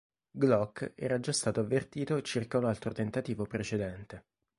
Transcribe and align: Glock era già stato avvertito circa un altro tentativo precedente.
Glock 0.31 0.93
era 0.95 1.19
già 1.19 1.31
stato 1.31 1.59
avvertito 1.59 2.23
circa 2.23 2.57
un 2.57 2.65
altro 2.65 2.91
tentativo 2.91 3.43
precedente. 3.45 4.25